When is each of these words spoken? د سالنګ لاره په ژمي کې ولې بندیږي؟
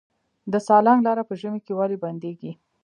د 0.51 0.53
سالنګ 0.67 0.99
لاره 1.07 1.23
په 1.29 1.33
ژمي 1.39 1.59
کې 1.65 1.73
ولې 1.75 1.97
بندیږي؟ 2.03 2.51